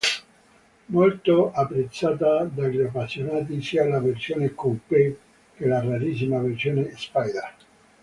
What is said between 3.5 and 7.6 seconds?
sia la versione "coupé", che la rarissima versione "spider".